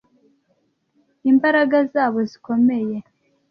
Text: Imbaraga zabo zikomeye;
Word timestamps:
Imbaraga 1.31 1.77
zabo 1.93 2.19
zikomeye; 2.29 2.97